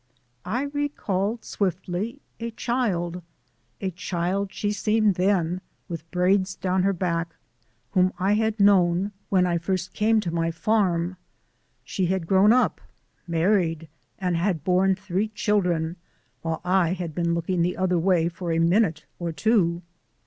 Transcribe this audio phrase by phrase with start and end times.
[0.47, 3.21] I recalled swiftly a child
[3.79, 7.35] a child she seemed then with braids down her back,
[7.91, 11.17] whom I had known when I first came to my farm.
[11.83, 12.81] She had grown up,
[13.27, 13.87] married,
[14.17, 15.97] and had borne three children,
[16.41, 19.83] while I had been looking the other way for a minute or two.